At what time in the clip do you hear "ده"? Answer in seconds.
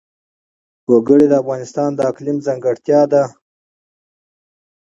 3.11-3.23